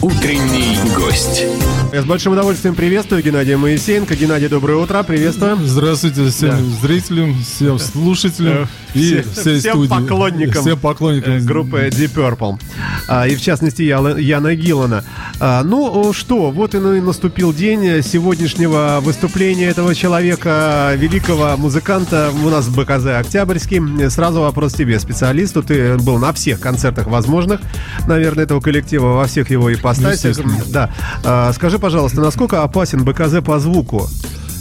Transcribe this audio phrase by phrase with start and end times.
[0.00, 1.44] Утренний гость.
[1.92, 4.14] Я с большим удовольствием приветствую Геннадия Моисеенко.
[4.14, 5.56] Геннадий, доброе утро, приветствую.
[5.64, 6.86] Здравствуйте всем Да.
[6.86, 9.88] зрителям, всем слушателям и Все- всей всем студии.
[9.88, 12.60] поклонникам, Всем поклонникам э, группы Deep Purple.
[13.08, 15.02] А, и в частности Яла- Яна Гиллана.
[15.40, 22.30] А, ну что, вот и ну и наступил день сегодняшнего выступления этого человека, великого музыканта
[22.44, 24.10] у нас в БКЗ Октябрьский.
[24.10, 25.62] Сразу вопрос тебе, специалисту.
[25.62, 27.60] Ты был на всех концертах возможных,
[28.06, 29.87] наверное, этого коллектива, во всех его ипостасях.
[29.90, 30.54] Естественно.
[30.68, 30.90] Да.
[31.24, 34.08] А, скажи, пожалуйста, насколько опасен БКЗ по звуку?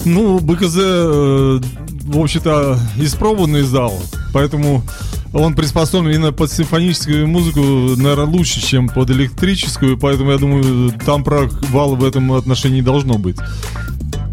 [0.05, 1.59] Ну, БКЗ, э,
[2.03, 3.93] в общем-то, испробованный зал,
[4.33, 4.83] поэтому
[5.33, 11.23] он приспособлен именно под симфоническую музыку, наверное, лучше, чем под электрическую, поэтому, я думаю, там
[11.23, 13.37] провала в этом отношении должно быть.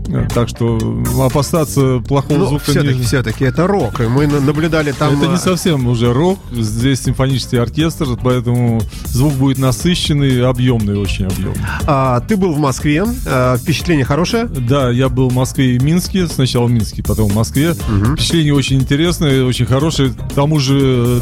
[0.08, 0.78] Э, Так что
[1.20, 3.02] опасаться плохого Ну, звука все-таки, не...
[3.04, 4.00] все-таки это рок.
[4.00, 5.16] И мы на- наблюдали там...
[5.16, 11.26] Это не а, совсем уже рок, здесь симфонический оркестр, поэтому звук будет насыщенный, объемный, очень
[11.26, 11.60] объемный.
[11.86, 13.04] а, ты был в Москве.
[13.26, 14.44] а, впечатление хорошее?
[14.46, 17.74] Да, я был в Москве и Минске, сначала в Минске, потом в Москве.
[17.74, 20.10] Впечатление очень интересное, очень хорошее.
[20.10, 21.20] К тому же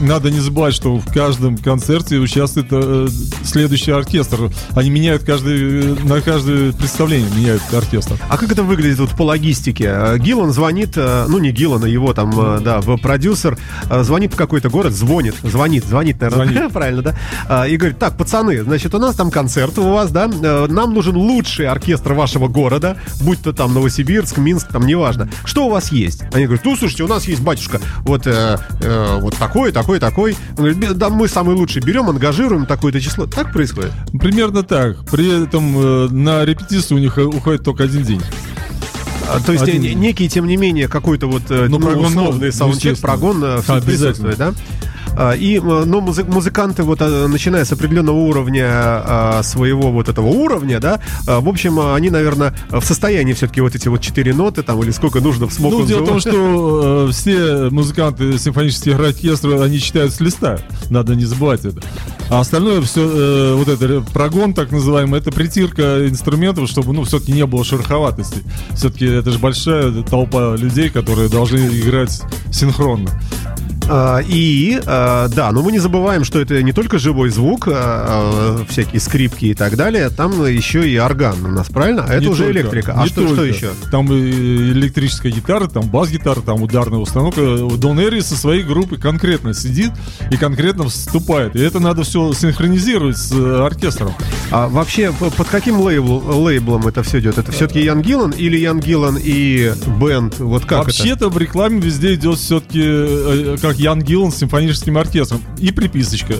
[0.00, 3.08] надо не забывать, что в каждом концерте участвует э,
[3.44, 4.50] следующий оркестр.
[4.74, 8.05] Они меняют каждый, на каждое представление меняют оркестр.
[8.28, 9.88] А как это выглядит вот по логистике?
[9.90, 13.58] А, Гиллан звонит, а, ну не Гиллан, а его там, а, да, в- продюсер,
[14.02, 16.72] звонит в какой-то город, звонит, звонит, звонит, наверное, Звонит.
[16.72, 17.02] правильно,
[17.48, 17.66] да?
[17.66, 21.16] И говорит, так, пацаны, значит, у нас там концерт у вас, да, э, нам нужен
[21.16, 25.28] лучший оркестр вашего города, будь то там Новосибирск, Минск, там, неважно.
[25.44, 26.22] Что у вас есть?
[26.32, 30.36] Они говорят, ну, слушайте, у нас есть, батюшка, вот, э, э, вот такой, такой, такой.
[30.50, 33.26] Он говорит, «Бе- да, мы самый лучший берем, ангажируем такое-то число.
[33.26, 33.92] Так происходит?
[34.20, 35.04] Примерно так.
[35.10, 38.22] При этом э, на репетицию у них э, уходит только один день.
[39.28, 42.52] А, То есть Один некий, тем не менее, какой-то вот Ну, ну, прогон, условный ну,
[42.52, 44.36] саундчек, прогон э, Обязательно.
[44.36, 44.52] да?
[45.16, 50.08] А, И, э, но музы- музыканты, вот, э, начиная с определенного уровня а, своего вот
[50.08, 54.00] этого уровня, да, а, в общем, а, они, наверное, в состоянии все-таки вот эти вот
[54.00, 57.70] четыре ноты, там, или сколько нужно в смог Ну, дело в том, что э, все
[57.70, 60.58] музыканты симфонических оркестров, они читают с листа.
[60.90, 61.80] Надо не забывать это.
[62.28, 67.46] А остальное все, вот это прогон, так называемый, это притирка инструментов, чтобы, ну, все-таки не
[67.46, 68.42] было шероховатости.
[68.74, 72.20] Все-таки это же большая толпа людей, которые должны играть
[72.52, 73.10] синхронно.
[73.88, 78.64] А, И, а, да, но мы не забываем, что это не только живой звук, а,
[78.68, 82.04] всякие скрипки и так далее, там еще и орган у нас, правильно?
[82.08, 82.94] А это Не уже только, электрика.
[82.96, 83.70] А что, что еще?
[83.90, 87.40] Там электрическая гитара, там бас-гитара, там ударная установка.
[87.76, 89.92] Дон Эри со своей группой конкретно сидит
[90.30, 91.54] и конкретно вступает.
[91.54, 94.12] И это надо все синхронизировать с э, оркестром.
[94.50, 97.38] А вообще, под каким лейбл, лейблом это все идет?
[97.38, 100.38] Это все-таки Ян Гиллан или Ян Гиллан и бенд?
[100.38, 100.86] Вот как это?
[100.86, 102.80] Вообще-то в рекламе везде идет все-таки
[103.60, 105.42] как Ян Гиллан с симфоническим оркестром.
[105.58, 106.34] И приписочка.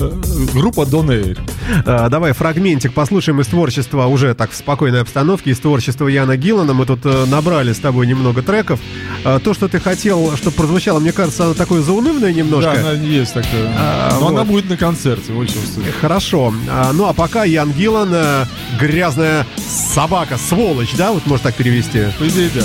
[0.00, 0.10] Э,
[0.52, 1.38] Группа Дон Эйр.
[1.84, 6.74] А, давай фрагментик послушаем из творчества, уже так в спокойной обстановке, из творчества Яна Гиллана.
[6.74, 8.80] Мы тут э, набрали с тобой немного треков.
[9.24, 12.72] А, то, что ты хотел, чтобы прозвучало, мне кажется, оно такое заунывное немножко.
[12.72, 13.72] Да, она есть такая.
[13.76, 14.48] А, Но она вот.
[14.48, 15.86] будет на концерте, вот чувствую.
[16.00, 16.52] Хорошо.
[16.70, 18.44] А, ну, а пока Ян Гиллан э,
[18.78, 21.12] грязная собака, сволочь, да?
[21.12, 22.04] Вот можно так перевести.
[22.18, 22.62] По идее, да.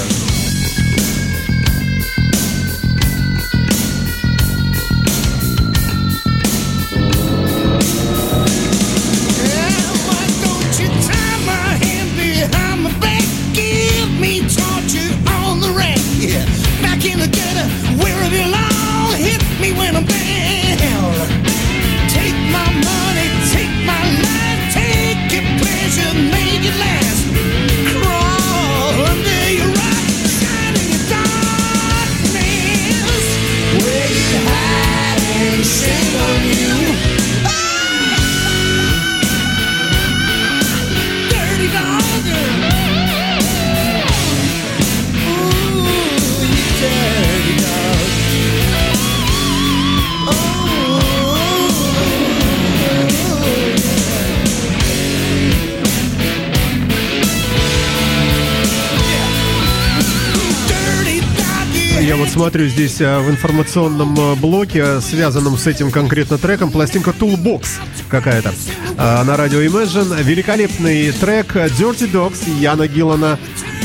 [62.37, 67.79] Смотрю здесь э, в информационном э, блоке, э, связанном с этим конкретно треком, пластинка Toolbox
[68.09, 68.53] какая-то
[68.95, 70.21] на радио Imagine.
[70.21, 73.39] Великолепный трек Dirty Dogs Яна Гиллана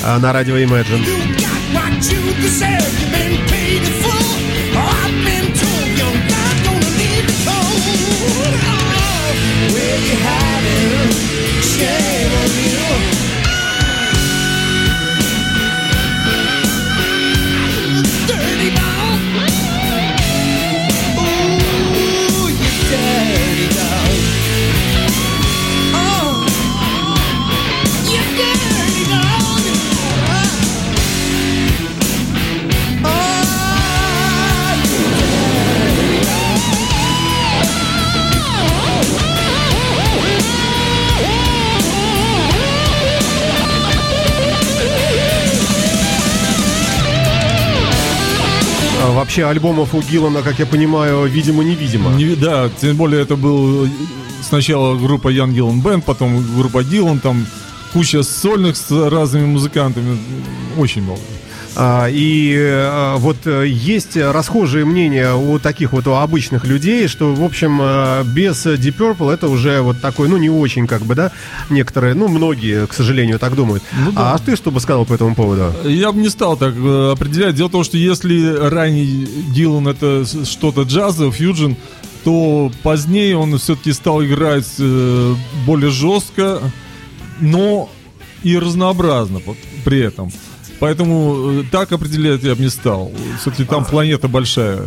[0.04, 1.02] на радио Imagine.
[49.32, 52.10] Вообще альбомов у Гиллана, как я понимаю, видимо-невидимо.
[52.10, 53.88] Не- да, тем более это был
[54.42, 57.46] сначала группа Young Gillan Band, потом группа Дилан, там
[57.94, 60.18] куча сольных с разными музыкантами.
[60.76, 61.20] Очень много.
[61.74, 67.34] А, и а, вот э, есть расхожие мнения у таких вот у обычных людей, что,
[67.34, 71.14] в общем, э, без Deep Purple это уже вот такой, ну, не очень, как бы,
[71.14, 71.32] да,
[71.70, 73.82] некоторые, ну, многие, к сожалению, так думают.
[74.04, 74.34] Ну да.
[74.34, 75.72] А ты что бы сказал по этому поводу?
[75.88, 77.54] Я бы не стал так э, определять.
[77.54, 81.76] Дело в том, что если ранний Дилан это что-то джазовое, фьюджин,
[82.24, 85.34] то позднее он все-таки стал играть э,
[85.66, 86.60] более жестко,
[87.40, 87.88] но
[88.42, 89.40] и разнообразно
[89.84, 90.30] при этом.
[90.82, 93.12] Поэтому э, так определять я бы не стал.
[93.40, 94.80] Все-таки там планета большая,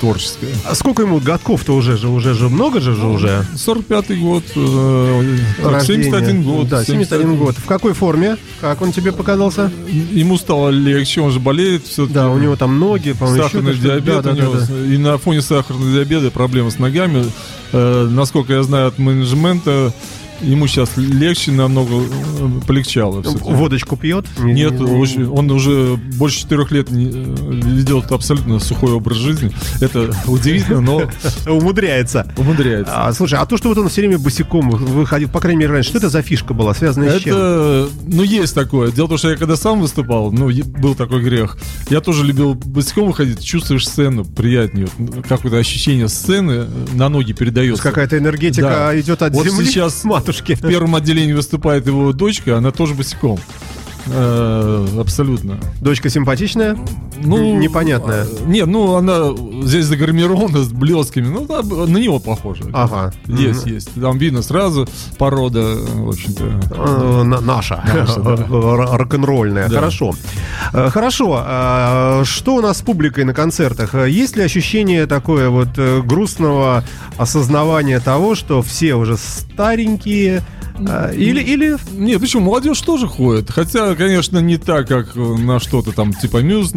[0.00, 0.50] творческая.
[0.68, 3.46] А сколько ему годков-то уже же, уже же много же, же уже?
[3.54, 6.02] 45-й год, э, так, Рождения.
[6.10, 6.68] 71 год.
[6.68, 7.56] Да, 71 год.
[7.56, 8.36] В какой форме?
[8.60, 9.70] Как он тебе показался?
[9.86, 12.14] Ему стало легче, он же болеет все-таки.
[12.14, 14.54] Да, у него там ноги, по-моему, Сахарный еще диабет Да, у да, него.
[14.54, 14.92] да, да.
[14.92, 17.24] И на фоне сахарного диабета проблемы с ногами.
[17.72, 19.94] Э, насколько я знаю от менеджмента,
[20.40, 23.22] ему сейчас легче намного э, полегчало.
[23.22, 23.50] всё-таки.
[23.52, 24.26] Водочку пьет?
[24.38, 29.52] Не- Нет, он уже больше четырех лет э, ведет абсолютно сухой образ жизни.
[29.80, 31.02] Это удивительно, но
[31.46, 32.32] Умудряется.
[32.36, 32.92] умудряется.
[32.94, 35.90] А, слушай, а то, что вот он все время босиком выходил, по крайней мере, раньше,
[35.90, 37.34] что это за фишка была, связанная с чем?
[37.36, 38.90] Это, ну, есть такое.
[38.92, 41.56] Дело в том, что я когда сам выступал, ну, был такой грех.
[41.90, 44.88] Я тоже любил босиком выходить, чувствуешь сцену приятнее.
[44.98, 47.82] Вот, Какое-то ощущение сцены э, на ноги передается.
[47.82, 50.54] какая-то энергетика идет от Вот земли сейчас матушки.
[50.54, 53.38] В первом отделении выступает его дочка, она тоже босиком.
[54.10, 55.58] Э, абсолютно.
[55.80, 56.76] Дочка симпатичная?
[57.22, 58.24] Ну, Непонятная.
[58.24, 59.30] а, Нет, ну она
[59.64, 61.26] здесь загримирована с блесками.
[61.28, 62.64] Ну, да, на него похоже.
[62.72, 63.12] Ага.
[63.26, 63.90] Есть, есть.
[64.00, 64.88] Там видно сразу
[65.18, 66.44] порода, в общем-то.
[66.70, 68.32] Э, на- Наша, Наша, да.
[68.50, 69.68] Р- рок-н-ролльная.
[69.68, 69.76] Да.
[69.76, 70.14] Хорошо.
[70.72, 71.42] Э, Хорошо.
[71.44, 73.94] А Что у нас с публикой на концертах?
[73.94, 76.84] Э, Есть ли ощущение такое вот э, грустного
[77.16, 80.42] осознавания того, что все уже старенькие?
[80.78, 82.44] Э, Или, или Нет, почему?
[82.46, 83.50] Молодежь тоже ходит.
[83.50, 86.72] Хотя, конечно, не так, как э, на что-то там типа мюз,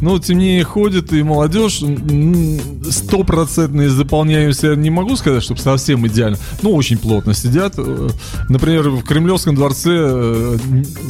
[0.00, 2.58] но тем не менее ходит и молодежь м,
[2.90, 7.74] стопроцентной заполняемости я не могу сказать, чтобы совсем идеально, но очень плотно сидят.
[7.78, 8.08] Э,
[8.48, 10.56] Например, в Кремлевском дворце э,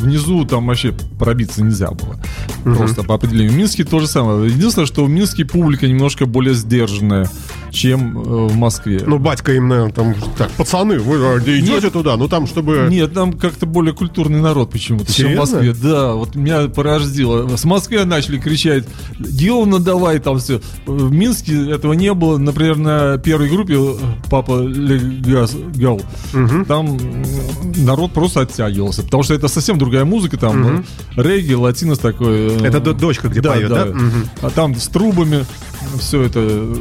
[0.01, 2.21] внизу там вообще пробиться нельзя было.
[2.65, 3.53] Просто по определению.
[3.53, 4.51] В Минске то же самое.
[4.51, 7.29] Единственное, что в Минске публика немножко более сдержанная,
[7.71, 9.03] чем в Москве.
[9.07, 12.87] ну, батька им, наверное, там, так, пацаны, вы а, идете туда, ну там, чтобы...
[12.91, 15.37] Нет, там как-то более культурный народ почему-то, чем в?
[15.37, 15.75] Москве.
[15.75, 17.55] Да, вот меня порождило.
[17.57, 18.85] С Москвы начали кричать,
[19.19, 20.61] Гилана давай, там все.
[20.87, 22.39] В Минске этого не было.
[22.39, 23.95] Например, на первой группе э,
[24.31, 26.01] Папа Легас Гал,
[26.67, 27.25] там м,
[27.85, 30.85] народ просто оттягивался, потому что это совсем другая музыка, там
[31.17, 32.57] э, регги, латинос такой.
[32.57, 33.87] э, Это дочка, где поет, да?
[33.87, 34.31] Мгм.
[34.43, 35.45] А там с трубами
[35.99, 36.77] все это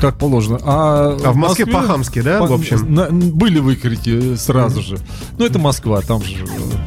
[0.00, 0.58] как положено.
[0.62, 2.94] А, А в Москве по-хамски, да, в общем?
[2.94, 5.02] на- были выкрики сразу же же.
[5.38, 6.36] Ну, это Москва, там же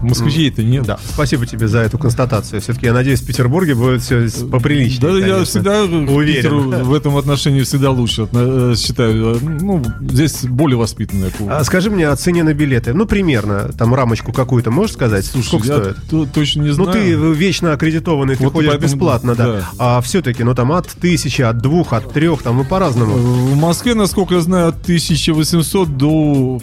[0.02, 0.86] москвичей это нет.
[0.86, 2.62] Да, спасибо тебе за эту констатацию.
[2.62, 5.02] Все-таки, я надеюсь, в Петербурге будет все поприличнее.
[5.02, 5.28] Да, конечно.
[5.28, 6.36] я всегда Уверен.
[6.36, 9.40] Питеру в этом отношении всегда лучше э, считаю.
[9.42, 11.32] Ну, здесь более воспитанная.
[11.50, 12.94] А скажи мне о цене на билеты.
[12.94, 15.26] Ну, примерно, там рамочку какую-то можешь сказать?
[15.26, 16.32] Слушай, Сколько я стоит?
[16.34, 17.18] Точно не ну, знаю.
[17.18, 18.94] Ну, ты вечно аккредитованный, ты вот ходишь поэтому...
[18.94, 19.46] бесплатно, да.
[19.46, 19.70] да.
[19.78, 23.16] А все-таки, ну, там от тысячи, от двух, от трех, там, ну, по-разному.
[23.16, 26.60] В Москве, насколько я знаю, от 1800 до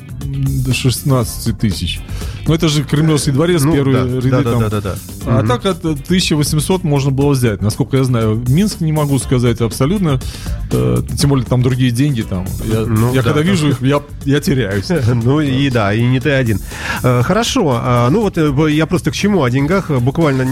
[0.72, 2.00] 16 15 тысяч.
[2.46, 4.60] Но это же Кремлевский дворец, Ну, первые да, ряды да, да, там.
[4.60, 4.94] да, да, да.
[5.26, 5.48] А Мгм.
[5.48, 8.42] так от 1800 можно было взять, насколько я знаю.
[8.48, 10.20] Минск не могу сказать абсолютно,
[10.72, 12.44] э, тем более там другие деньги там.
[12.64, 13.50] Я, Ну, я да, когда да.
[13.50, 14.88] вижу их, я, я теряюсь.
[15.14, 16.58] Ну и да, и не ты один.
[17.02, 19.90] Э, Хорошо, а, ну вот э, я просто к чему о деньгах.
[19.90, 20.44] Буквально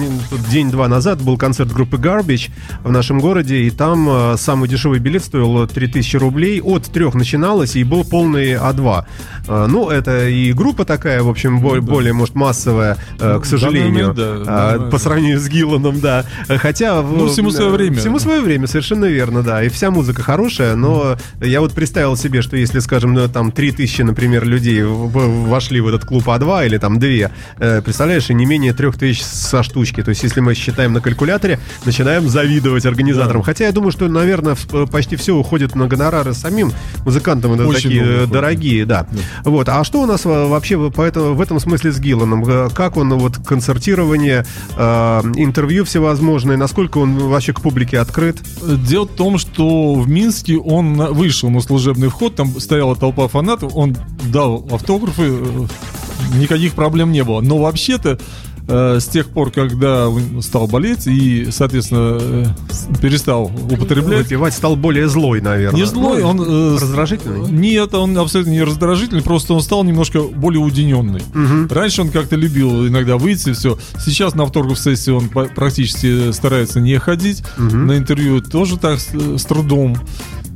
[0.51, 2.51] день-два назад был концерт группы Garbage
[2.85, 6.61] в нашем городе, и там э, самый дешевый билет стоил 3000 рублей.
[6.61, 9.05] От трех начиналось, и был полный А2.
[9.49, 14.15] Э, Ну, это и группа такая, в общем, бо- более, может, массовая, э, к сожалению,
[14.15, 14.87] да, а, да.
[14.87, 16.25] по сравнению с Гилланом, да.
[16.49, 17.03] Хотя...
[17.03, 17.97] Ну, всему свое э, время.
[17.99, 19.63] Всему свое время, совершенно верно, да.
[19.63, 24.03] И вся музыка хорошая, но я вот представил себе, что если, скажем, ну, там 3000,
[24.03, 27.09] например, людей вошли в этот клуб А2 или там 2,
[27.59, 30.03] э, представляешь, и не менее 3000 со штучки.
[30.03, 33.43] То есть, если мы считаем на калькуляторе, начинаем завидовать организаторам.
[33.43, 36.73] Хотя я думаю, что, наверное, в- почти все уходит на гонорары самим
[37.05, 37.55] музыкантам.
[37.55, 39.07] Это Очень такие э, дорогие, да.
[39.45, 39.69] Вот.
[39.69, 42.45] А что у нас э, вообще по этому- в этом смысле с Гилланом?
[42.49, 44.45] Э, Как он вот концертирование,
[44.77, 48.39] э, интервью всевозможные, насколько он вообще к публике открыт?
[48.89, 53.73] Дело в том, что в Минске он вышел на служебный вход, там стояла толпа фанатов,
[53.75, 53.97] он
[54.33, 55.67] дал автографы, э,
[56.35, 57.41] никаких проблем не было.
[57.41, 58.19] Но вообще-то
[58.69, 62.45] с тех пор, когда он стал болеть и, соответственно, э,
[63.01, 64.25] перестал употреблять.
[64.25, 65.81] Выпивать стал более злой, наверное.
[65.81, 66.41] Не злой, Ну, он...
[66.43, 67.51] э, раздражительный?
[67.51, 71.23] Нет, он абсолютно не раздражительный, просто он стал немножко более уединенный.
[71.71, 73.79] Раньше он как-то любил иногда выйти, все.
[73.99, 77.43] Сейчас на вторгов сессии он практически старается не ходить.
[77.59, 79.97] На интервью тоже так с, с трудом.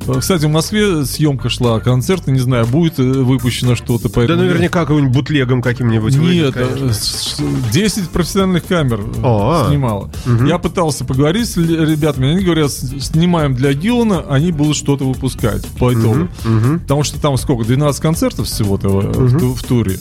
[0.07, 4.05] Э, Кстати, в Москве съемка шла, концерт, не знаю, будет э, выпущено что-то.
[4.09, 6.15] Да Поэтому наверняка какой-нибудь бутлегом каким-нибудь.
[6.17, 6.87] выйдет, нет, конечно.
[6.87, 7.43] э, с- с-
[7.73, 9.69] 10 профессиональных камер э, О, а.
[9.71, 10.11] снимало.
[10.47, 15.93] Я пытался поговорить с ребятами, они говорят, снимаем для Гиллана, они будут что-то выпускать по
[15.93, 16.29] итогу.
[16.83, 19.99] Потому что там сколько, 12 концертов всего-то в, в в туре.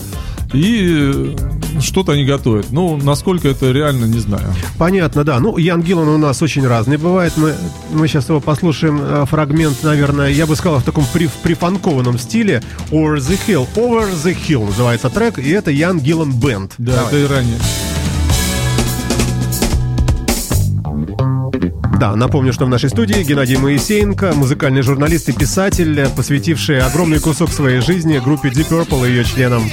[0.53, 1.35] И
[1.81, 2.67] что-то они готовят.
[2.71, 4.53] Ну, насколько это реально, не знаю.
[4.77, 5.39] Понятно, да.
[5.39, 7.33] Ну, Ян Гиллан у нас очень разный бывает.
[7.37, 7.53] Мы,
[7.91, 12.63] мы сейчас его послушаем фрагмент, наверное, я бы сказал, в таком при, прифанкованном стиле.
[12.89, 13.67] Over the Hill.
[13.75, 16.73] Over the Hill называется трек, и это Ян Гиллан Бенд.
[16.79, 17.59] Да, это и ранее.
[21.99, 27.51] Да, напомню, что в нашей студии Геннадий Моисеенко, музыкальный журналист и писатель, посвятивший огромный кусок
[27.51, 29.63] своей жизни группе Deep Purple и ее членам.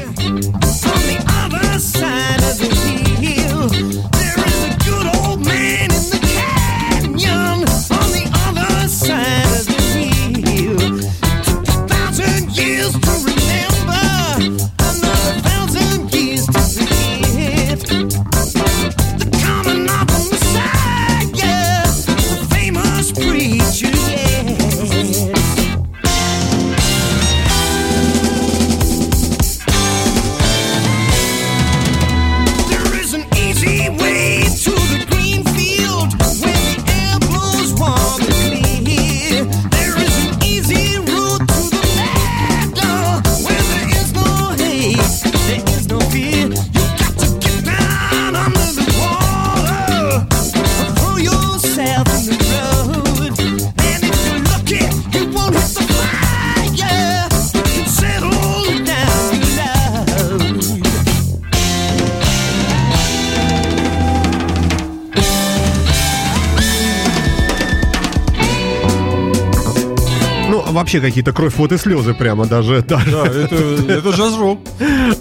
[70.91, 72.83] Вообще какие-то кровь, вот и слезы прямо даже.
[72.89, 73.11] даже.
[73.13, 74.59] Да, это, это джаз-рок.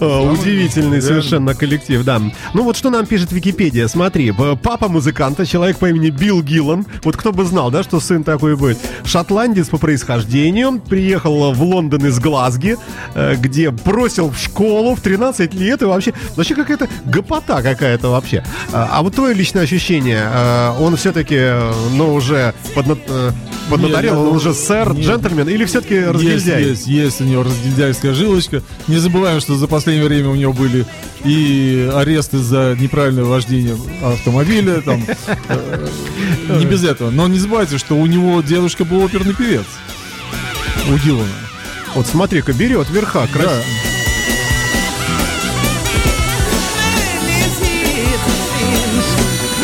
[0.00, 2.20] А, Удивительный совершенно коллектив, да.
[2.54, 3.86] Ну вот что нам пишет Википедия.
[3.86, 6.86] Смотри, папа музыканта, человек по имени Билл Гиллан.
[7.04, 8.78] Вот кто бы знал, да, что сын такой будет.
[9.04, 10.80] Шотландец по происхождению.
[10.80, 12.76] Приехал в Лондон из Глазги,
[13.14, 15.82] э, где бросил в школу в 13 лет.
[15.82, 18.42] И вообще, вообще какая-то гопота какая-то вообще.
[18.72, 22.98] А, а вот твое личное ощущение, э, он все-таки, э, ну, уже подна-
[23.70, 25.06] поднаторел, он думаю, уже сэр, нет.
[25.06, 26.64] джентльмен, или все-таки Есть, разгильдяй?
[26.64, 28.62] есть, есть у него разгильдяйская жилочка.
[28.88, 30.86] Не забываем, что за последнее время у него были
[31.24, 35.04] и аресты за неправильное вождение автомобиля, там,
[35.48, 35.88] э,
[36.58, 37.10] не без этого.
[37.10, 39.66] Но не забывайте, что у него дедушка был оперный певец.
[40.88, 41.28] У Дилана.
[41.94, 43.64] Вот смотри-ка, берет верха, красиво.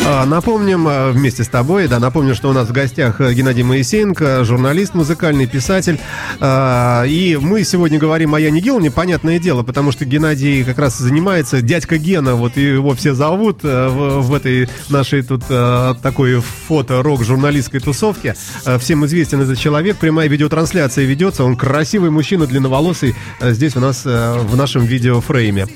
[0.07, 4.45] Напомним а, вместе с тобой, да, напомню, что у нас в гостях э, Геннадий Моисеенко,
[4.45, 5.99] журналист, музыкальный писатель.
[6.39, 10.97] А, И мы сегодня говорим о Яне Гиллане, понятное дело, потому что Геннадий как раз
[10.97, 16.39] занимается, дядька Гена, вот его все зовут э, в, в этой нашей тут э, такой
[16.39, 18.35] фото-рок-журналистской тусовке.
[18.65, 24.05] Э, Всем известен этот человек, прямая видеотрансляция ведется, он красивый мужчина, длинноволосый, здесь у нас
[24.05, 25.67] в нашем видеофрейме.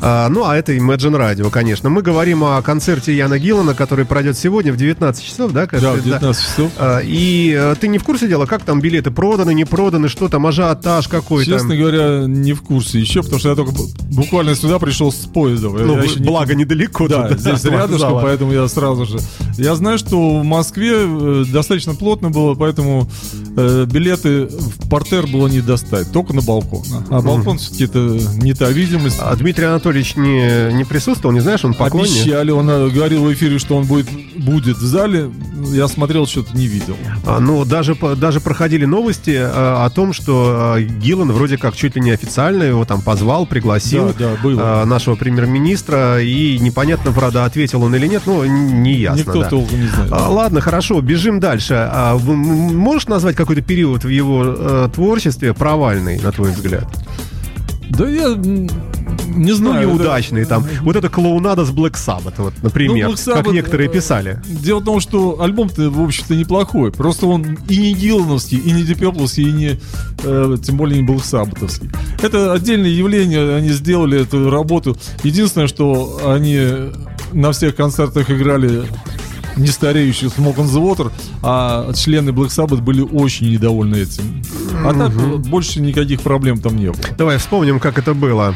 [0.00, 1.88] А, Ну, а это Imagine Radio, конечно.
[1.88, 5.60] Мы говорим о концерте Яна Гиллана, который пройдет сегодня в 19 часов, да?
[5.62, 5.92] Да, кажется?
[6.00, 6.72] в 19 часов.
[6.78, 10.28] А, И э, ты не в курсе дела, как там билеты проданы, не проданы, что
[10.28, 11.50] там, ажиотаж какой-то?
[11.50, 15.26] Честно говоря, не в курсе еще, потому что я только бу- буквально сюда пришел с
[15.26, 15.78] поездом.
[15.78, 17.08] Я- Ну, я еще не- благо недалеко.
[17.08, 18.22] Да, тут, здесь рядышком, вокзала.
[18.22, 19.18] поэтому я сразу же.
[19.58, 23.08] Я знаю, что в Москве э, достаточно плотно было, поэтому
[23.56, 26.82] э, билеты в портер было не достать, только на балкон.
[27.10, 29.18] А балкон все-таки это не та видимость.
[29.20, 32.12] А Дмитрий Анатольевич не, не присутствовал, не знаешь, он поклонник?
[32.22, 34.06] Обещали, он говорил в эфире, что он будет,
[34.36, 35.30] будет в зале.
[35.72, 36.96] Я смотрел, что-то не видел.
[37.26, 41.96] А, Ну, даже, даже проходили новости э, о том, что э, Гиллан вроде как чуть
[41.96, 44.82] ли не официально его там позвал, пригласил Да, да, было.
[44.82, 49.18] э, нашего премьер-министра, и непонятно, правда, ответил он или нет, ну, н- не ясно.
[49.20, 49.48] Никто да.
[49.48, 50.12] толком не знает.
[50.12, 51.74] А, ладно, хорошо, бежим дальше.
[51.74, 56.86] А, можешь назвать какой-то период в его э, творчестве провальный, на твой взгляд?
[57.90, 58.34] Да я
[59.36, 59.88] не Ну, знаю.
[59.88, 60.64] неудачный там.
[60.82, 64.40] Вот это клоунада с Black Sabbath, вот, например, Ну, Black как Sabbath, некоторые э, писали.
[64.46, 66.90] Дело в том, что альбом-то, в общем-то, неплохой.
[66.92, 69.80] Просто он и не Дилановский, и не Депепловский, и не,
[70.24, 71.90] э, тем более не был Сабатовский.
[72.22, 74.96] Это отдельное явление, они сделали эту работу.
[75.22, 76.58] Единственное, что они
[77.32, 78.84] на всех концертах играли
[79.56, 81.10] не стареющий Smoke on the Water,
[81.42, 84.42] а члены Black Sabbath были очень недовольны этим.
[84.84, 87.00] А так э, больше никаких проблем там не было.
[87.16, 88.54] Давай вспомним, как это было.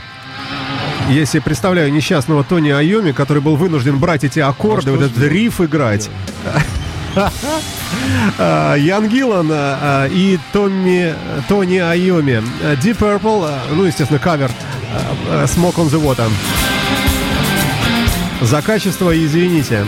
[1.11, 5.19] Я себе представляю несчастного Тони Айоми, который был вынужден брать эти аккорды, А вот этот
[5.19, 6.09] ж риф играть.
[8.39, 11.13] А, Ян Гиллан а, и Томми,
[11.49, 12.41] Тони Айоми.
[12.81, 14.49] Deep Purple, а, ну, естественно, кавер
[15.47, 16.31] Smoke on the Water.
[18.41, 19.85] За качество извините.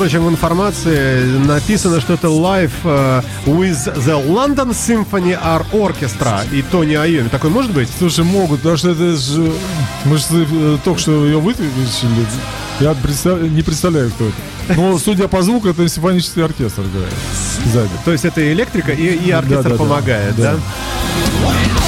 [0.00, 6.62] Прочим, в информации написано, что это live э, with the London Symphony Art Orchestra и
[6.62, 7.28] Тони Айоми.
[7.28, 7.86] Такой может быть?
[7.98, 9.52] Слушай, могут, потому что это же...
[10.06, 12.26] Мы же э, только что ее вытащили.
[12.80, 14.80] Я представ- не представляю, кто это.
[14.80, 17.12] Но, судя по звуку, это симфонический оркестр играет
[17.66, 17.90] сзади.
[18.06, 19.84] То есть это электрика и, и оркестр Да-да-да.
[19.84, 20.54] помогает, да?
[20.54, 21.79] Да.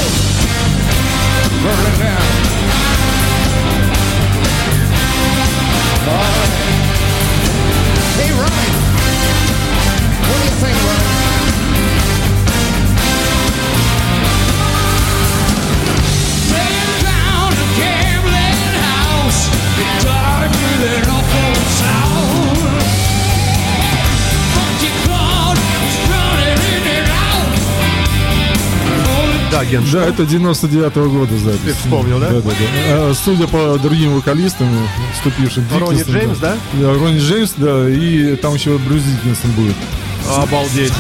[29.71, 29.91] Out.
[29.93, 31.61] Да, это 99-го года запись.
[31.65, 32.29] Ты вспомнил, да?
[32.29, 32.55] Да, да, да.
[32.89, 34.69] А, Судя по другим вокалистам,
[35.15, 36.57] вступившим Ронни Джеймс, да?
[36.75, 39.77] Да, Ронни Джеймс, да, и там еще Брюс Диккенсон будет.
[40.29, 40.93] Обалдеть.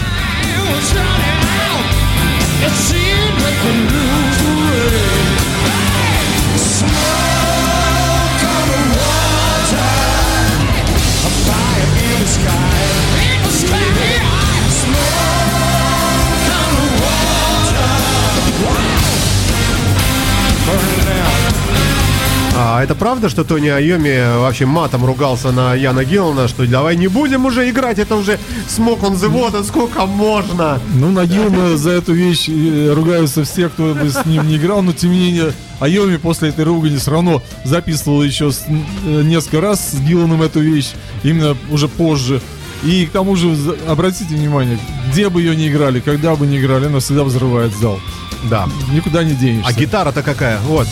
[22.74, 27.06] А это правда, что Тони Айоми вообще матом ругался на Яна Гиллана, что давай не
[27.06, 30.80] будем уже играть, это уже смог он завода, сколько можно?
[30.94, 34.80] Ну, на Гиллана за эту вещь э, ругаются все, кто бы с ним не играл,
[34.80, 39.61] но тем не менее Айоми после этой ругани все равно записывал еще с- э, несколько
[39.61, 42.40] раз с Гилланом эту вещь, именно уже позже.
[42.85, 43.54] И к тому же,
[43.87, 44.78] обратите внимание,
[45.11, 48.00] где бы ее ни играли, когда бы ни играли, она всегда взрывает зал.
[48.48, 48.66] Да.
[48.94, 49.68] Никуда не денешься.
[49.68, 50.58] А гитара-то какая?
[50.66, 50.88] Вот,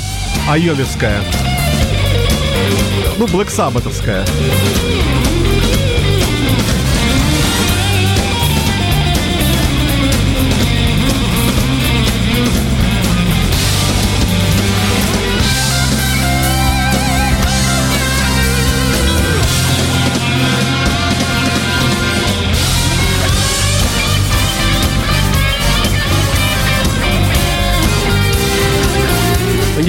[0.47, 1.23] Айомевская.
[3.21, 4.25] Ну, Блэк Саббатовская.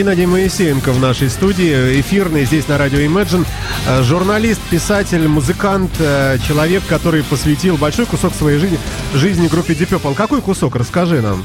[0.01, 3.45] Геннадий Моисеенко в нашей студии, эфирный здесь на радио Imagine.
[3.87, 8.79] Э, Журналист, писатель, музыкант, э, человек, который посвятил большой кусок своей жизни,
[9.13, 10.15] жизни группе Deep Purple.
[10.15, 10.75] Какой кусок?
[10.75, 11.43] Расскажи нам.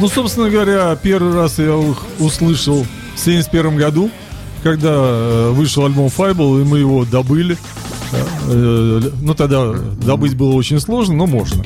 [0.00, 1.76] Ну, собственно говоря, первый раз я
[2.18, 2.84] услышал
[3.14, 4.10] в 71 году,
[4.64, 7.56] когда э, вышел альбом Fable, и мы его добыли.
[8.48, 11.62] Ну, тогда добыть было очень сложно, но можно.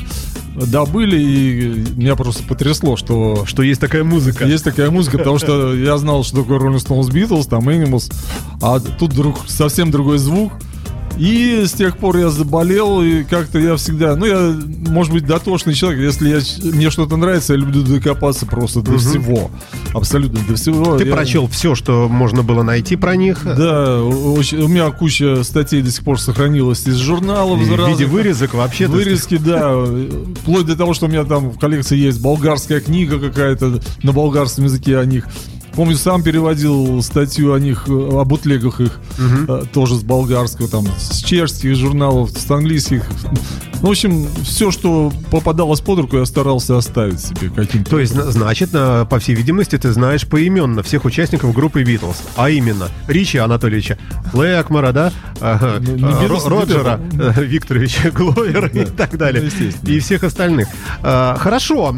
[0.56, 4.46] Добыли, и меня просто потрясло, что Что есть такая музыка.
[4.46, 8.12] есть такая музыка, потому что я знал, что такое Rolling Stones, Beatles, там Animals,
[8.62, 10.52] а тут вдруг совсем другой звук.
[11.16, 14.54] И с тех пор я заболел, и как-то я всегда, ну, я,
[14.88, 19.50] может быть, дотошный человек, если я, мне что-то нравится, я люблю докопаться просто до всего.
[19.94, 20.98] Абсолютно до всего.
[20.98, 23.42] Ты Я- прочел все, что можно было найти про них.
[23.44, 27.60] Да, очень- у меня куча статей до сих пор сохранилась из журналов.
[27.60, 28.86] И в виде вырезок вообще.
[28.86, 29.74] Вырезки, да.
[30.42, 34.64] Вплоть до того, что у меня там в коллекции есть болгарская книга какая-то на болгарском
[34.64, 35.26] языке о них.
[35.76, 38.98] Помню, сам переводил статью о них, э, о бутлегах их,
[39.46, 43.06] э, тоже с болгарского, там, с чешских журналов, с английских.
[43.86, 47.88] В общем, все, что попадалось под руку, я старался оставить себе каким-то.
[47.88, 52.20] То есть, зна- значит, на- по всей видимости, ты знаешь поименно всех участников группы Битлз.
[52.34, 53.96] А именно, Ричи Анатольевича
[54.32, 55.12] Блэкмора, да?
[55.40, 59.48] Ага, Ну, а, Ро- не Роджера э, Викторовича Гловера и так далее.
[59.84, 59.88] Ну.
[59.92, 60.66] И всех остальных.
[61.00, 61.94] Хорошо.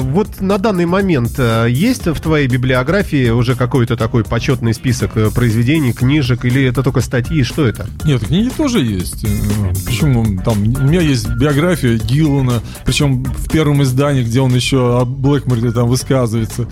[0.00, 5.94] Вот на данный момент есть в твоей библиографии уже какой-то такой почетный список э, произведений,
[5.94, 7.42] книжек, или это только статьи?
[7.42, 7.86] Что это?
[8.04, 9.24] Нет, книги тоже есть.
[9.24, 10.26] Э, Почему?
[10.44, 15.88] Там, меня есть биография Гиллана, причем в первом издании, где он еще о Блэкморе там
[15.88, 16.66] высказывается.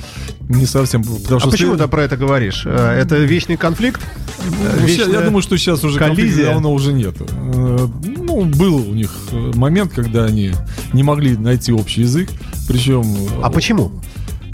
[0.49, 1.03] Не совсем.
[1.03, 2.63] Потому А что почему след- ты про это говоришь?
[2.67, 4.01] А, Это вечный конфликт?
[4.49, 6.47] Ну, ща- Я Вечная думаю, что сейчас уже коллизия?
[6.47, 7.15] давно уже нет.
[7.21, 10.53] Э, Ну, был у них э, момент, когда они
[10.93, 12.29] не могли найти общий язык.
[12.69, 13.03] Причем...
[13.03, 13.91] э, А почему?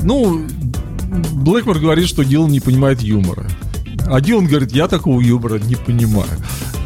[0.03, 0.42] Ну,
[1.33, 3.46] Блэкмор говорит, что Гиллан не понимает юмора.
[4.07, 6.29] А Гиллан говорит, я такого юмора не понимаю.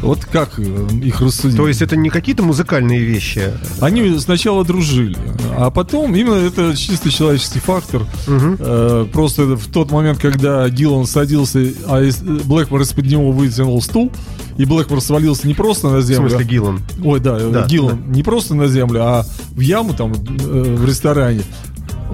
[0.01, 0.63] Вот как э,
[1.03, 1.57] их рассудить?
[1.57, 3.51] То есть это не какие-то музыкальные вещи?
[3.81, 5.17] Они сначала дружили,
[5.57, 8.03] а потом именно это чисто человеческий фактор.
[8.27, 14.09] Э, просто в тот момент, когда Гиллан садился, а из- Блэкмор из-под него вытянул стул,
[14.57, 16.29] и Блэкмор свалился не просто на В землю.
[16.29, 16.79] смысле Гиллан?
[17.03, 21.41] Ой, да, Да, Гиллан не просто на землю, а в яму там э, в ресторане.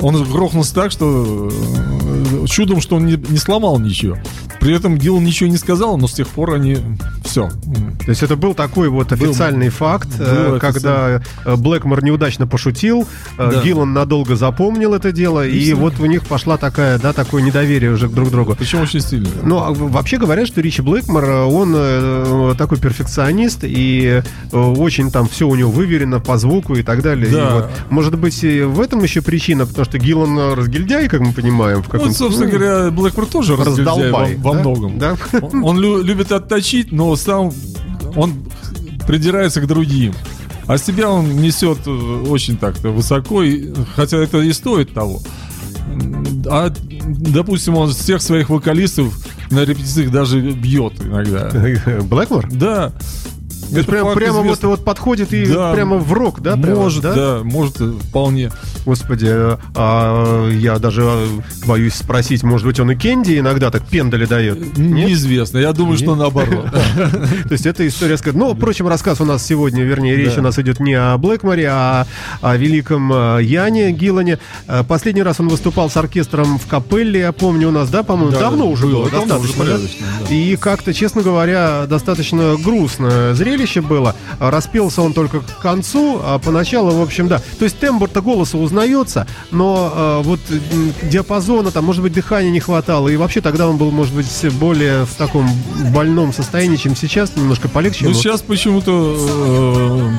[0.01, 4.17] Он грохнулся так, что э, чудом, что он не, не сломал ничего.
[4.65, 6.79] При этом Гиллан ничего не сказал, но с тех пор они
[7.25, 7.49] все.
[7.49, 13.07] То есть это был такой вот официальный факт, э, был когда э, Блэкмор неудачно пошутил,
[13.37, 13.61] э, Да.
[13.63, 15.75] Гиллан надолго запомнил это дело, и, всё.
[15.77, 18.55] вот у них пошла такая, да, такое недоверие уже друг к другу.
[18.57, 19.27] Причем очень сильно.
[19.43, 25.11] Ну, а вообще говорят, что Ричи Блэкмор, э, он э, такой перфекционист, и э, очень
[25.11, 27.29] там все у него выверено по звуку и так далее.
[27.31, 27.49] Да.
[27.49, 31.21] И вот, может быть, и в этом еще причина, потому что Гиллан э, разгильдяй, как
[31.21, 34.59] мы понимаем, в каком Вот, собственно говоря, Блэкмор тоже разгильдяй во, во да?
[34.59, 34.99] многом.
[34.99, 35.15] Да?
[35.41, 37.51] Он, он лю- любит отточить, но сам
[38.15, 38.33] он
[39.07, 40.13] придирается к другим.
[40.67, 45.21] А себя он несет э, очень так-то высоко, и- хотя это и стоит того.
[46.47, 46.73] А,
[47.05, 49.13] допустим, он всех своих вокалистов
[49.51, 51.51] на репетициях даже бьет иногда.
[52.01, 52.49] Блэкмор?
[52.51, 52.91] Да.
[53.71, 54.69] То есть прям- прямо вот, известный.
[54.69, 55.73] вот подходит и Да.
[55.73, 56.55] прямо в рок, да?
[56.55, 57.39] прямо, может, да?
[57.43, 58.51] может, э, вполне.
[58.85, 61.27] Господи, э, а, я даже э,
[61.65, 64.77] боюсь спросить, может быть, он и Кенди иногда так пендали дает?
[64.77, 65.07] Нет?
[65.07, 65.57] Неизвестно.
[65.57, 66.69] Я думаю, что наоборот.
[67.45, 68.17] То есть это история.
[68.33, 70.41] Ну, впрочем, рассказ у нас сегодня, вернее, речь Да.
[70.41, 72.05] у нас идет не о Блэкморе, а
[72.41, 74.37] о великом э, Яне Гиллане.
[74.87, 78.39] Последний раз он выступал с оркестром в капелле, я помню, у нас, да, по-моему, Да,
[78.41, 79.65] давно уже было, достаточно.
[79.65, 79.77] да?
[80.29, 80.33] да.
[80.35, 84.15] И как-то, честно говоря, достаточно грустное зрелище было.
[84.39, 87.39] Распелся он только к концу, а поначалу, в общем, да.
[87.59, 90.39] То есть тембр-то голоса узнается, но э, вот
[91.03, 93.07] диапазона, там, может быть, дыхания не хватало.
[93.07, 95.47] И вообще тогда он был, может быть, более в таком
[95.93, 98.05] больном состоянии, чем сейчас, немножко полегче.
[98.05, 98.19] Ну, ему.
[98.19, 100.11] сейчас почему-то э,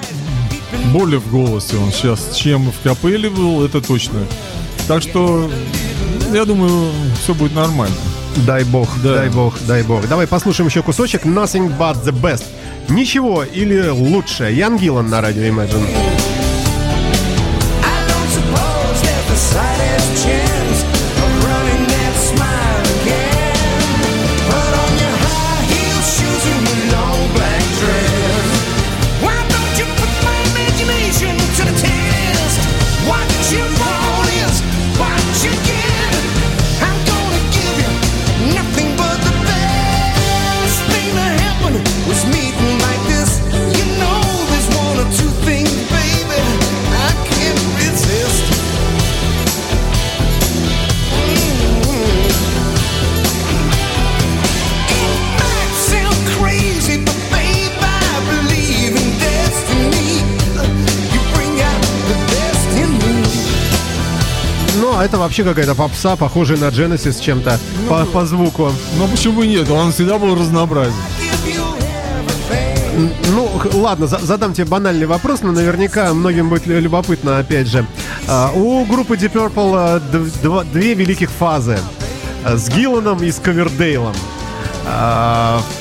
[0.92, 4.20] более в голосе он сейчас, чем в капелле был, это точно.
[4.86, 5.50] Так что,
[6.32, 7.96] я думаю, все будет нормально.
[8.44, 9.14] Дай бог, Да.
[9.14, 10.06] дай бог, дай бог.
[10.08, 12.44] Давай послушаем еще кусочек Nothing but the best.
[12.88, 14.44] Ничего или лучше.
[14.44, 16.25] Ян Гиллан на радио Imagine.
[65.06, 68.72] Это вообще какая-то попса, похожая на Genesis чем-то по, по звуку.
[68.98, 69.70] Но почему бы нет?
[69.70, 70.92] Он всегда был разнообразен.
[73.30, 77.84] Ну, ладно, за- задам тебе банальный вопрос, но наверняка многим будет лю- любопытно, опять же.
[78.26, 81.78] А, у группы Deep Purple а, две великих фазы.
[82.44, 84.14] А, С Гилланом и с Ковердейлом.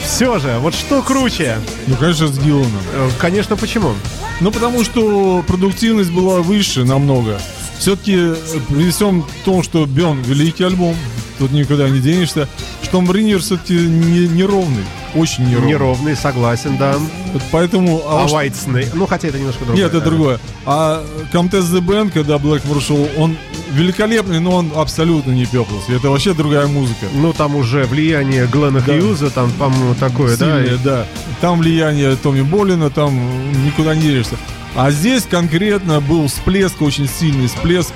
[0.04, 1.58] все же, вот что круче?
[1.88, 2.82] Ну, конечно, с Гилланом.
[2.94, 3.94] Э, Конечно, почему?
[4.42, 7.40] Ну, потому что продуктивность была выше намного.
[7.80, 8.34] Все-таки
[8.70, 10.96] при всем том, что Бен великий альбом,
[11.38, 12.48] тут никуда не денешься,
[12.84, 14.84] что Мринер все-таки не, неровный,
[15.16, 15.70] очень неровный.
[15.70, 16.96] Неровный, согласен, да.
[17.34, 18.02] Вот Поэтому...
[18.08, 18.92] А уж- White Snake?
[18.94, 19.84] Ну, хотя это немножко другое.
[19.84, 20.06] Нет, это да.
[20.06, 20.40] другое.
[20.66, 23.38] А Comtesse the Band, когда Блэкмор шел, он
[23.72, 25.90] великолепный, но он абсолютно не Пеплс.
[25.90, 27.08] Это вообще другая музыка.
[27.14, 28.94] Ну, там уже влияние Глена Да.
[28.94, 30.62] Хьюза, там, по-моему, такое, да?
[30.62, 31.06] Сильное, да.
[31.42, 34.36] Там влияние Томми Болина, там никуда не денешься.
[34.76, 37.92] А здесь конкретно был всплеск, очень сильный всплеск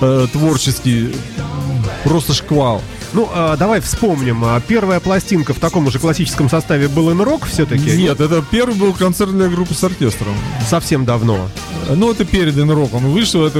[0.00, 1.14] э, творческий,
[2.04, 2.82] просто шквал.
[3.16, 4.44] Ну, а, давай вспомним.
[4.44, 7.96] А, Первая пластинка в таком же классическом составе был рок все-таки?
[7.96, 10.34] Нет, это первый был концерт для группы с оркестром.
[10.68, 11.48] Совсем давно.
[11.88, 13.46] Ну, это перед рок он вышел.
[13.46, 13.58] Это,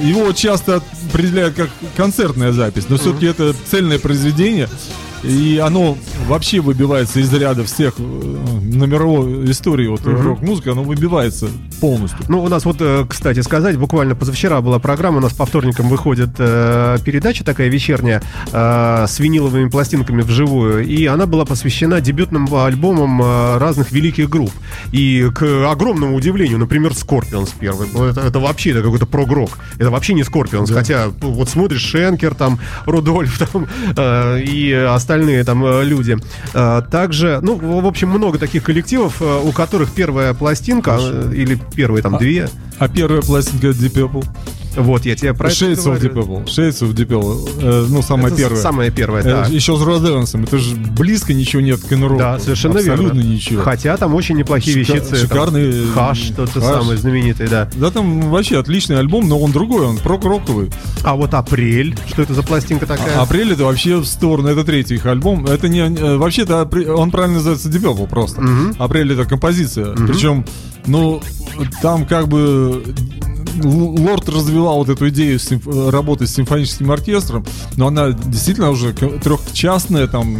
[0.00, 4.70] его часто определяют как концертная запись, но все-таки это цельное произведение.
[5.22, 11.48] И оно вообще выбивается из ряда всех э, на мировой истории вот, рок-музыки, оно выбивается
[11.80, 12.20] полностью.
[12.28, 15.88] Ну, у нас вот, э, кстати сказать, буквально позавчера была программа, у нас по вторникам
[15.88, 22.52] выходит э, передача такая вечерняя э, с виниловыми пластинками вживую, и она была посвящена дебютным
[22.54, 24.52] альбомам э, разных великих групп.
[24.92, 30.14] И к огромному удивлению, например, Scorpions первый, это, это вообще это какой-то прогрок, это вообще
[30.14, 35.07] не Scorpions, хотя ну, вот смотришь Шенкер, там, Рудольф, там, э, и остальные
[35.44, 36.16] там э, люди.
[36.54, 41.58] Э, также, ну, в общем, много таких коллективов, э, у которых первая пластинка, э, или
[41.74, 44.24] первые там две, А первая пластинка Deep Purple?
[44.78, 46.42] Вот, я тебе про это Shades of Deep говорю.
[46.42, 46.44] Purple.
[46.46, 47.50] Shades of Deep Purple.
[47.62, 48.60] Э, ну, самая Это первая.
[48.62, 49.46] Самая первая, Э, да.
[49.46, 50.44] Еще с Род Эвансом.
[50.44, 53.28] Это же близко ничего нет к н Да, совершенно Абсолютно верно.
[53.28, 53.62] ничего.
[53.62, 55.10] Хотя там очень неплохие Шика- вещицы.
[55.10, 57.68] там шикарный, Хаш, тот же самый знаменитый, да.
[57.76, 60.70] Да, там вообще отличный альбом, но он другой, он прок-роковый.
[61.04, 63.18] А вот Апрель, что это за пластинка такая?
[63.18, 65.46] А Апрель это вообще в сторону, это третий их альбом.
[65.46, 68.42] Это не, э, вообще-то апре- он правильно называется Deep Purple просто.
[68.78, 69.94] Апрель это композиция.
[69.94, 70.44] Причем,
[70.86, 71.20] ну,
[71.82, 72.82] там как бы
[73.62, 75.38] Лорд развивал вот эту идею
[75.90, 77.44] работы с симфоническим оркестром,
[77.76, 80.38] но она действительно уже трехчастная, там,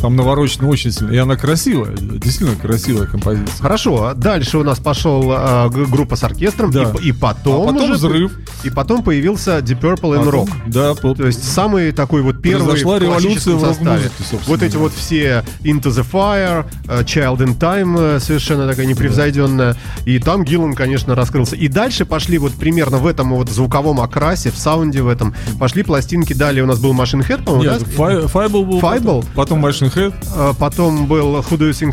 [0.00, 1.12] там наворочена очень сильно.
[1.12, 3.56] И она красивая, действительно красивая композиция.
[3.60, 6.92] Хорошо, а дальше у нас пошел а, группа с оркестром, Да.
[7.02, 8.32] и, и потом, А потом уже- взрыв.
[8.64, 10.50] и потом появился Deep Purple and Потом- Rock.
[10.66, 14.10] Да, по- То есть самый такой вот первый Произошла в революция в составе.
[14.46, 19.76] Вот эти вот все Into the Fire, э, Child in Time, э, совершенно такая непревзойденная.
[20.04, 21.56] И там Гиллан, конечно, раскрылся.
[21.56, 25.34] И дальше пошли вот примерно в этом вот звуковом окрасе, в саунде в этом.
[25.58, 26.32] Пошли пластинки.
[26.32, 27.92] Далее у нас был Machine Head, по-моему, Нет, да?
[28.02, 28.80] Фай- Файбл был.
[28.80, 29.20] Файбл?
[29.34, 30.14] Потом, потом Machine Head.
[30.34, 31.42] А Потом был We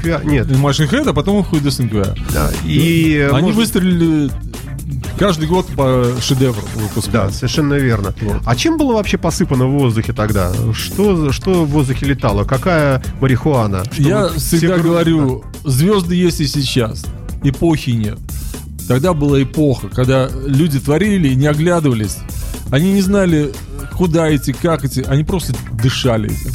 [0.01, 0.25] Are?
[0.25, 0.47] Нет.
[0.47, 2.17] Machine Head, а потом We Are.
[2.33, 4.31] Да, И э, Они может- выстрелили
[5.17, 7.33] каждый год по шедевру Да, выпускают.
[7.33, 8.13] совершенно верно.
[8.45, 10.51] А чем было вообще посыпано в воздухе тогда?
[10.73, 12.43] Что, что в воздухе летало?
[12.43, 13.83] Какая марихуана?
[13.91, 17.05] Чтобы Я все всегда гру- говорю, звезды есть и сейчас,
[17.43, 18.17] эпохи нет.
[18.87, 22.17] Тогда была эпоха, когда люди творили и не оглядывались.
[22.71, 23.51] Они не знали,
[23.97, 26.51] куда идти, как идти, они просто дышали этим.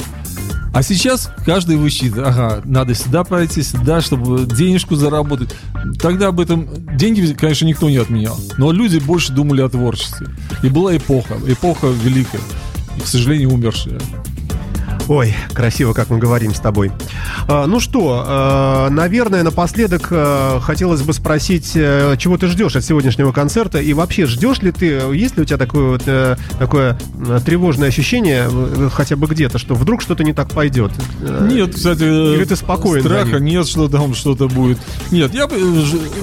[0.73, 5.53] А сейчас каждый высчитывает, ага, надо сюда пройти, сюда, чтобы денежку заработать.
[6.01, 8.39] Тогда об этом деньги, конечно, никто не отменял.
[8.57, 10.27] Но люди больше думали о творчестве.
[10.63, 12.41] И была эпоха, эпоха великая.
[12.97, 13.99] И, к сожалению, умершая.
[15.11, 16.89] Ой, красиво, как мы говорим с тобой.
[17.45, 22.85] А, ну что, а, наверное, напоследок а, хотелось бы спросить, э, чего ты ждешь от
[22.85, 26.97] сегодняшнего концерта и вообще ждешь ли ты, есть ли у тебя такое, вот, э, такое
[27.27, 28.49] э, тревожное ощущение,
[28.93, 30.93] хотя бы где-то, что вдруг что-то не так пойдет?
[31.19, 34.77] Нет, кстати, Или ты спокоен Страха нет, что там что-то будет.
[35.11, 35.49] Нет, я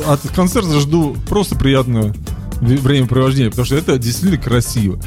[0.06, 2.14] от концерта жду просто приятное
[2.60, 4.98] ве- времяпровождение, потому что это действительно красиво.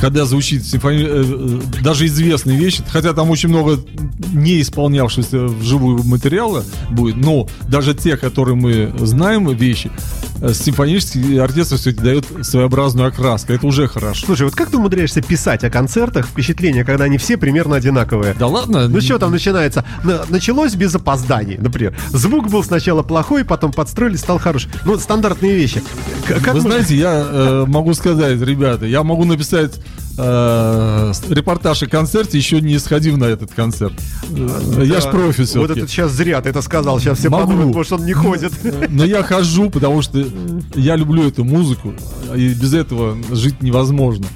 [0.00, 1.02] Когда звучит симфони...
[1.02, 3.78] э, э, даже известные вещи, хотя там очень много
[4.32, 9.90] не исполнявшегося вживую материала будет, но даже те, которые мы знаем вещи,
[10.42, 13.52] э, симфонический оркестр все-таки дает своеобразную окраску.
[13.52, 14.26] Это уже хорошо.
[14.26, 18.34] Слушай, вот как ты умудряешься писать о концертах впечатление, когда они все примерно одинаковые?
[18.38, 18.88] Да ладно?
[18.88, 19.84] Ну что там начинается?
[20.02, 21.96] На- Началось без опозданий, например.
[22.10, 24.70] Звук был сначала плохой, потом подстроили, стал хороший.
[24.84, 25.82] Ну, стандартные вещи.
[26.26, 29.72] Как Вы можно- знаете, я э, могу сказать, ребята, я могу написать
[30.16, 33.94] э, репортаж о концерте, еще не сходив на этот концерт.
[34.30, 35.10] Э, Я ж Да.
[35.10, 35.80] профи Вот все-таки.
[35.80, 36.98] это сейчас зря ты это сказал.
[37.00, 37.42] Сейчас все Могу.
[37.44, 38.52] подумают, потому что он не ходит.
[38.90, 40.24] Но я хожу, потому что
[40.74, 41.94] я люблю эту музыку,
[42.34, 44.26] и без этого жить невозможно.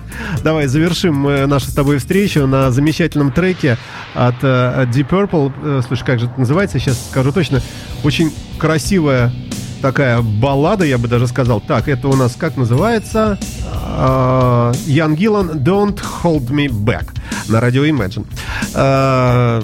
[0.43, 3.79] Давай завершим нашу с тобой встречу на замечательном треке
[4.15, 5.53] от э, Deep Purple.
[5.63, 6.79] Э, Слушай, как же это называется?
[6.79, 7.63] Сейчас скажу точно.
[8.05, 9.33] Очень красивая
[9.81, 11.61] такая баллада, я бы даже сказал.
[11.61, 13.39] Так, это у нас как называется?
[13.65, 17.09] А, Ян Гиллан «Don't Hold Me Back»
[17.49, 18.27] на радио Imagine.
[18.75, 19.63] А,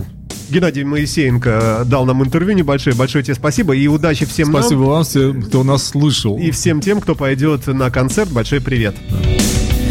[0.50, 2.94] Геннадий Моисеенко дал нам интервью небольшое.
[2.94, 4.62] Большое тебе спасибо и удачи всем нам.
[4.62, 6.38] Спасибо вам, всем, кто нас слышал.
[6.38, 8.94] И всем тем, кто пойдет на концерт, большой привет.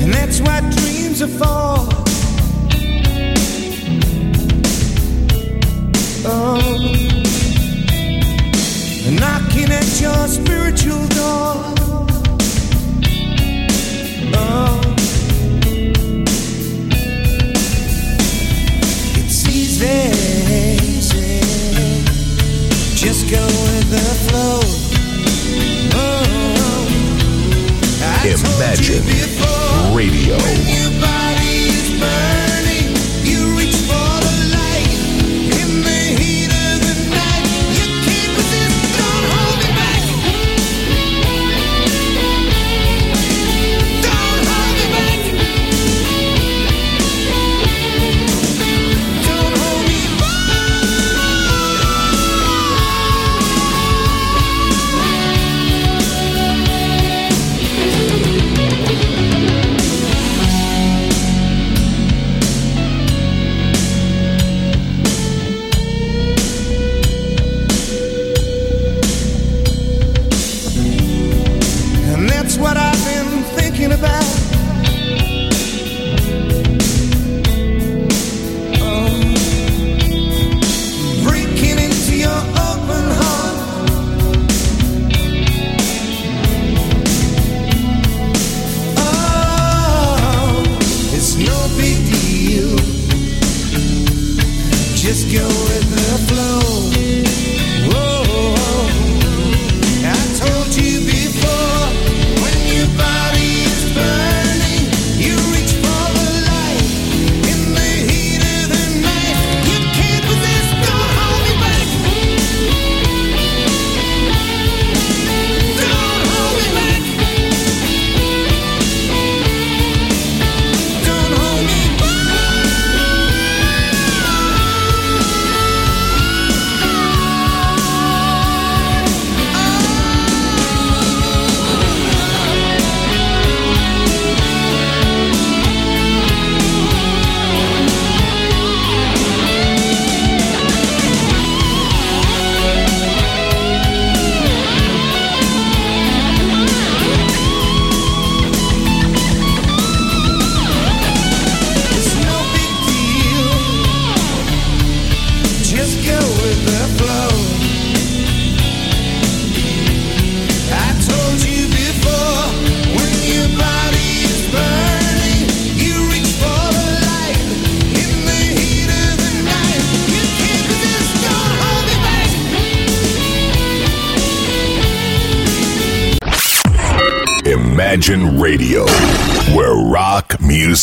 [0.03, 1.62] And that's what dreams are for.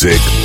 [0.02, 0.39] music.